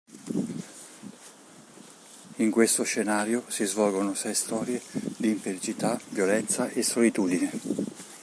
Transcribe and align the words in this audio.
In 2.37 2.49
questo 2.49 2.81
scenario 2.81 3.43
si 3.49 3.65
svolgono 3.65 4.15
sei 4.15 4.33
storie 4.33 4.81
di 5.17 5.29
infelicità, 5.29 6.01
violenza 6.09 6.69
e 6.69 6.81
solitudine. 6.81 7.51